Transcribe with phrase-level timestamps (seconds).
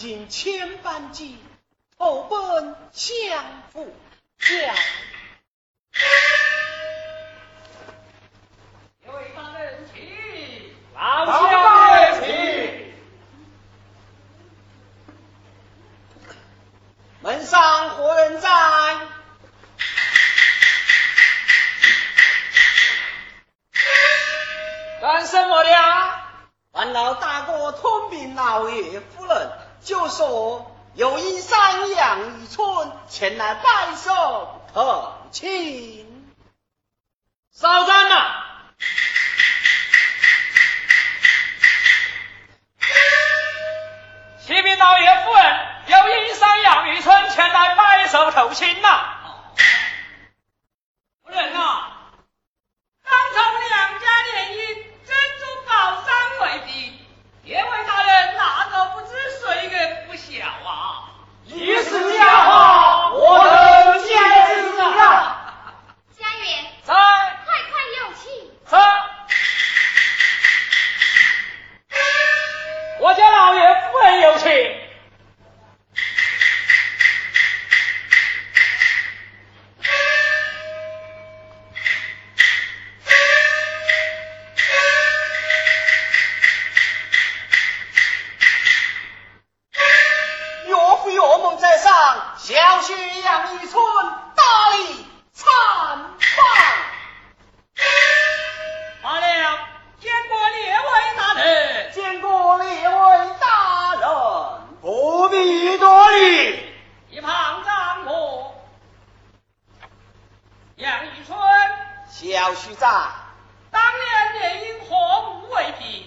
[0.00, 1.36] 尽千般计，
[1.98, 3.92] 投奔相府
[4.38, 4.74] 家。
[33.30, 36.34] 前来拜寿投亲。
[37.52, 38.42] 少张呐！
[44.44, 48.88] 启禀老爷夫人，有阴山杨渔村前来拜寿投亲呐。
[51.22, 51.69] 夫人啊，
[112.60, 112.86] 小婿在，
[113.70, 116.04] 当年联姻何物为凭？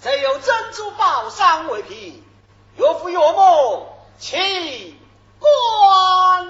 [0.00, 2.24] 只有珍珠宝山为凭，
[2.76, 4.96] 岳父岳母请
[5.40, 6.46] 观